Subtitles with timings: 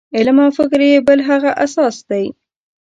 [0.17, 2.25] علم او فکر یې بل هغه اساس دی.